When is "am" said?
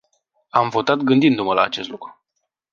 0.49-0.69